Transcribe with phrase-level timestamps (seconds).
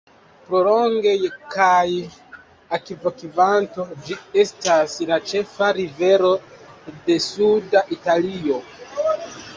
[0.45, 1.11] Pro longo
[1.55, 1.83] kaj
[2.77, 6.33] akvokvanto, ĝi estas la ĉefa rivero
[6.95, 8.63] de suda Italio.